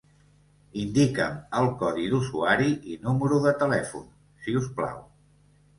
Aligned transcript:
Indica'm 0.83 1.35
el 1.59 1.69
codi 1.83 2.07
d'usuari 2.15 2.73
i 2.95 2.99
número 3.05 3.39
de 3.47 3.55
telèfon, 3.63 4.13
si 4.47 4.59
us 4.65 4.77
plau. 4.81 5.03